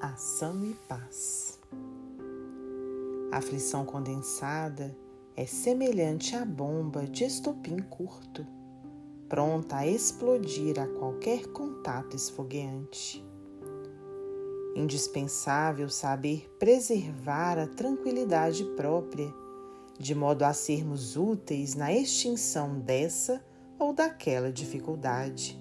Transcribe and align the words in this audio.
ação 0.00 0.64
e 0.64 0.74
paz. 0.88 1.60
A 3.30 3.36
aflição 3.36 3.84
condensada 3.84 4.96
é 5.36 5.44
semelhante 5.44 6.34
à 6.34 6.44
bomba 6.44 7.06
de 7.06 7.24
estopim 7.24 7.78
curto, 7.78 8.46
pronta 9.28 9.76
a 9.76 9.86
explodir 9.86 10.80
a 10.80 10.86
qualquer 10.86 11.46
contato 11.48 12.16
esfogueante. 12.16 13.22
Indispensável 14.74 15.90
saber 15.90 16.50
preservar 16.58 17.58
a 17.58 17.66
tranquilidade 17.66 18.64
própria, 18.76 19.32
de 19.98 20.14
modo 20.14 20.44
a 20.44 20.54
sermos 20.54 21.14
úteis 21.14 21.74
na 21.74 21.92
extinção 21.92 22.80
dessa 22.80 23.44
ou 23.78 23.92
daquela 23.92 24.50
dificuldade 24.50 25.60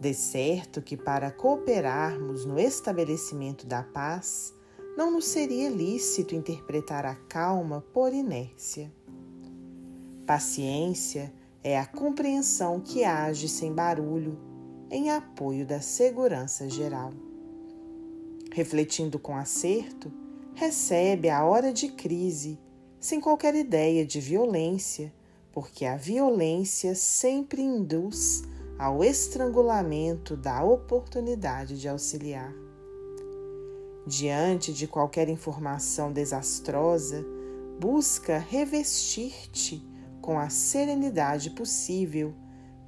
de 0.00 0.14
certo 0.14 0.80
que 0.80 0.96
para 0.96 1.30
cooperarmos 1.30 2.44
no 2.44 2.58
estabelecimento 2.58 3.66
da 3.66 3.82
paz, 3.82 4.54
não 4.96 5.10
nos 5.10 5.26
seria 5.26 5.68
lícito 5.68 6.34
interpretar 6.34 7.04
a 7.04 7.14
calma 7.14 7.80
por 7.92 8.12
inércia. 8.12 8.92
Paciência 10.26 11.32
é 11.64 11.78
a 11.78 11.86
compreensão 11.86 12.80
que 12.80 13.04
age 13.04 13.48
sem 13.48 13.72
barulho, 13.72 14.38
em 14.90 15.10
apoio 15.10 15.66
da 15.66 15.80
segurança 15.80 16.68
geral. 16.68 17.12
Refletindo 18.52 19.18
com 19.18 19.36
acerto, 19.36 20.12
recebe 20.54 21.28
a 21.28 21.44
hora 21.44 21.72
de 21.72 21.88
crise, 21.88 22.58
sem 23.00 23.20
qualquer 23.20 23.54
ideia 23.54 24.04
de 24.04 24.20
violência, 24.20 25.12
porque 25.52 25.84
a 25.84 25.96
violência 25.96 26.94
sempre 26.94 27.62
induz 27.62 28.42
ao 28.78 29.02
estrangulamento 29.02 30.36
da 30.36 30.62
oportunidade 30.62 31.80
de 31.80 31.88
auxiliar. 31.88 32.54
Diante 34.06 34.72
de 34.72 34.86
qualquer 34.86 35.28
informação 35.28 36.12
desastrosa, 36.12 37.26
busca 37.80 38.38
revestir-te 38.38 39.84
com 40.22 40.38
a 40.38 40.48
serenidade 40.48 41.50
possível 41.50 42.32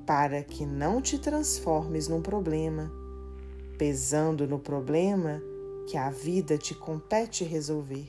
para 0.07 0.45
que 0.45 0.65
não 0.65 1.03
te 1.03 1.19
transformes 1.19 2.07
num 2.07 2.23
problema, 2.23 2.91
pesando 3.77 4.47
no 4.47 4.61
problema 4.61 5.43
que 5.89 5.97
a 5.97 6.09
vida 6.09 6.57
te 6.57 6.73
compete 6.73 7.43
resolver. 7.43 8.09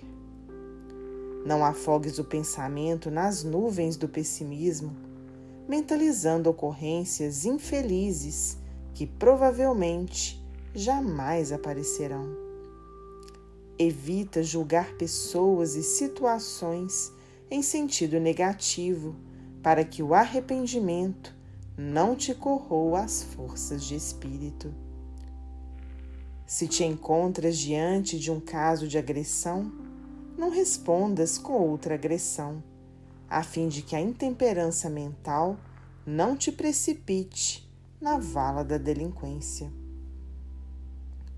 Não 1.44 1.66
afogues 1.66 2.20
o 2.20 2.24
pensamento 2.24 3.10
nas 3.10 3.44
nuvens 3.44 3.98
do 3.98 4.08
pessimismo 4.08 5.11
mentalizando 5.68 6.50
ocorrências 6.50 7.46
infelizes 7.46 8.58
que 8.94 9.06
provavelmente 9.06 10.44
jamais 10.74 11.52
aparecerão. 11.52 12.36
Evita 13.78 14.44
julgar 14.44 14.94
pessoas 14.96 15.76
e 15.76 15.84
situações 15.84 17.12
em 17.50 17.62
sentido 17.62 18.20
negativo 18.20 19.16
para 19.64 19.84
que 19.84 20.04
o 20.04 20.14
arrependimento 20.14 21.36
não 21.78 22.16
te 22.16 22.34
corroa 22.34 23.02
as 23.02 23.24
forças 23.24 23.84
de 23.84 23.96
espírito. 23.96 24.74
Se 26.46 26.68
te 26.68 26.84
encontras 26.84 27.58
diante 27.58 28.20
de 28.20 28.30
um 28.30 28.40
caso 28.40 28.88
de 28.88 28.98
agressão, 28.98 29.72
não 30.38 30.50
respondas 30.50 31.38
com 31.38 31.54
outra 31.54 31.96
agressão 31.96 32.64
a 33.32 33.44
fim 33.44 33.70
de 33.70 33.82
que 33.82 33.96
a 33.96 34.02
intemperança 34.02 34.90
mental 34.90 35.58
não 36.06 36.36
te 36.36 36.52
precipite 36.52 37.66
na 38.02 38.18
vala 38.18 38.62
da 38.62 38.78
delinquência. 38.78 39.72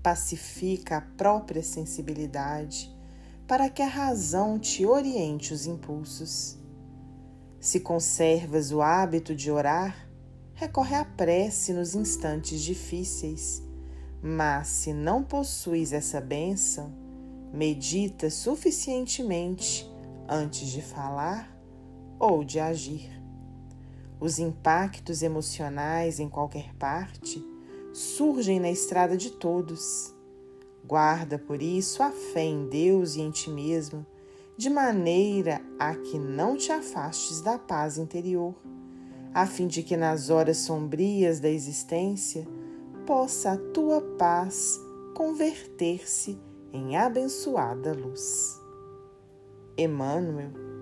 Pacifica 0.02 0.96
a 0.96 1.00
própria 1.00 1.62
sensibilidade 1.62 2.92
para 3.46 3.70
que 3.70 3.80
a 3.80 3.86
razão 3.86 4.58
te 4.58 4.84
oriente 4.84 5.54
os 5.54 5.66
impulsos. 5.66 6.58
Se 7.60 7.78
conservas 7.78 8.72
o 8.72 8.82
hábito 8.82 9.32
de 9.32 9.52
orar, 9.52 10.08
recorre 10.52 10.96
à 10.96 11.04
prece 11.04 11.72
nos 11.72 11.94
instantes 11.94 12.60
difíceis, 12.60 13.62
mas 14.20 14.66
se 14.66 14.92
não 14.92 15.22
possuis 15.22 15.92
essa 15.92 16.20
bênção, 16.20 16.92
medita 17.52 18.30
suficientemente 18.30 19.88
antes 20.28 20.68
de 20.68 20.82
falar 20.82 21.53
ou 22.24 22.42
de 22.42 22.58
agir. 22.58 23.10
Os 24.18 24.38
impactos 24.38 25.22
emocionais 25.22 26.18
em 26.18 26.26
qualquer 26.26 26.74
parte 26.76 27.44
surgem 27.92 28.58
na 28.58 28.70
estrada 28.70 29.14
de 29.14 29.30
todos. 29.30 30.14
Guarda, 30.86 31.38
por 31.38 31.60
isso, 31.60 32.02
a 32.02 32.10
fé 32.10 32.44
em 32.44 32.66
Deus 32.66 33.14
e 33.14 33.20
em 33.20 33.30
ti 33.30 33.50
mesmo, 33.50 34.06
de 34.56 34.70
maneira 34.70 35.60
a 35.78 35.94
que 35.94 36.18
não 36.18 36.56
te 36.56 36.72
afastes 36.72 37.42
da 37.42 37.58
paz 37.58 37.98
interior, 37.98 38.54
a 39.34 39.46
fim 39.46 39.66
de 39.66 39.82
que 39.82 39.96
nas 39.96 40.30
horas 40.30 40.58
sombrias 40.58 41.40
da 41.40 41.50
existência 41.50 42.48
possa 43.04 43.52
a 43.52 43.56
tua 43.58 44.00
paz 44.00 44.80
converter-se 45.14 46.38
em 46.72 46.96
abençoada 46.96 47.92
luz. 47.92 48.58
Emmanuel 49.76 50.73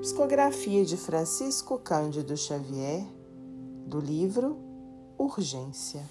Psicografia 0.00 0.84
de 0.84 0.96
Francisco 0.96 1.78
Cândido 1.78 2.36
Xavier, 2.36 3.04
do 3.86 3.98
livro 3.98 4.56
Urgência. 5.18 6.02